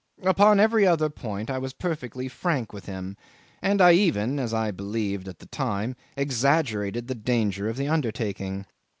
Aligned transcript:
'Upon 0.23 0.59
every 0.59 0.87
other 0.87 1.11
point 1.11 1.51
I 1.51 1.59
was 1.59 1.73
perfectly 1.73 2.27
frank 2.27 2.73
with 2.73 2.87
him, 2.87 3.15
and 3.61 3.79
I 3.79 3.91
even 3.91 4.39
(as 4.39 4.51
I 4.51 4.71
believed 4.71 5.27
at 5.27 5.37
the 5.37 5.45
time) 5.45 5.95
exaggerated 6.17 7.07
the 7.07 7.13
danger 7.13 7.69
of 7.69 7.77
the 7.77 7.87
undertaking. 7.87 8.65